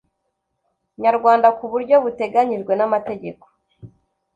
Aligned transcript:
nyarwanda 1.01 1.47
ku 1.57 1.65
buryo 1.71 1.95
buteganyijwe 2.03 2.73
n'amategeko, 2.75 3.45